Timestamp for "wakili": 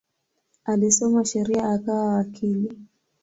2.05-2.77